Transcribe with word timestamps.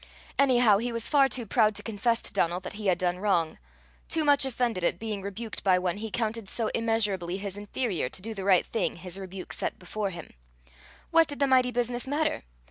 Anyhow, 0.39 0.79
he 0.79 0.91
was 0.91 1.07
far 1.11 1.29
too 1.29 1.45
proud 1.45 1.75
to 1.75 1.83
confess 1.83 2.23
to 2.23 2.33
Donal 2.33 2.59
that 2.61 2.73
he 2.73 2.87
had 2.87 2.97
done 2.97 3.19
wrong 3.19 3.59
too 4.07 4.23
much 4.25 4.45
offended 4.45 4.83
at 4.83 4.97
being 4.97 5.21
rebuked 5.21 5.63
by 5.63 5.77
one 5.77 5.97
he 5.97 6.09
counted 6.09 6.49
so 6.49 6.69
immeasurably 6.73 7.37
his 7.37 7.55
inferior, 7.55 8.09
to 8.09 8.21
do 8.23 8.33
the 8.33 8.43
right 8.43 8.65
thing 8.65 8.95
his 8.95 9.19
rebuke 9.19 9.53
set 9.53 9.77
before 9.77 10.09
him. 10.09 10.33
What 11.11 11.27
did 11.27 11.37
the 11.37 11.45
mighty 11.45 11.69
business 11.69 12.07
matter! 12.07 12.41